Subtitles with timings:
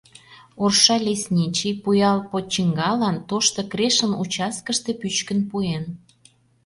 [0.63, 5.83] Орша лесничий Пуял почиҥгалан Тошто Крешын участкыште пӱчкын пуэн.